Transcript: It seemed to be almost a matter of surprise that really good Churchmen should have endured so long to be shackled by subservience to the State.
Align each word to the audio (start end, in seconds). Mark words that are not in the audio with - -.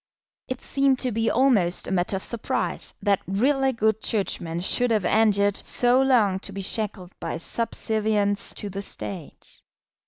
It 0.47 0.61
seemed 0.61 0.97
to 1.01 1.11
be 1.11 1.29
almost 1.29 1.87
a 1.87 1.91
matter 1.91 2.15
of 2.15 2.23
surprise 2.23 2.95
that 3.03 3.21
really 3.27 3.71
good 3.71 4.01
Churchmen 4.01 4.59
should 4.61 4.89
have 4.89 5.05
endured 5.05 5.55
so 5.63 6.01
long 6.01 6.39
to 6.39 6.51
be 6.51 6.63
shackled 6.63 7.11
by 7.19 7.37
subservience 7.37 8.51
to 8.55 8.67
the 8.71 8.81
State. 8.81 9.61